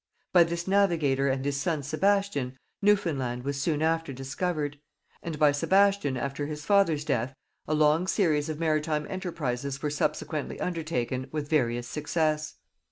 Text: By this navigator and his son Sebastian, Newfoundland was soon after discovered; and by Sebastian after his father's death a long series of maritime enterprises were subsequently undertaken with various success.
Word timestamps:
By 0.33 0.45
this 0.45 0.67
navigator 0.67 1.27
and 1.29 1.45
his 1.45 1.57
son 1.61 1.83
Sebastian, 1.83 2.57
Newfoundland 2.81 3.43
was 3.43 3.61
soon 3.61 3.83
after 3.83 4.11
discovered; 4.11 4.79
and 5.21 5.37
by 5.37 5.51
Sebastian 5.51 6.17
after 6.17 6.47
his 6.47 6.65
father's 6.65 7.05
death 7.05 7.35
a 7.67 7.75
long 7.75 8.07
series 8.07 8.49
of 8.49 8.57
maritime 8.59 9.05
enterprises 9.11 9.79
were 9.79 9.91
subsequently 9.91 10.59
undertaken 10.59 11.27
with 11.31 11.49
various 11.49 11.87
success. 11.87 12.55